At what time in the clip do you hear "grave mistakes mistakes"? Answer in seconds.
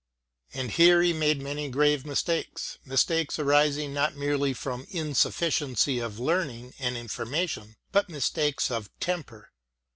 1.69-3.37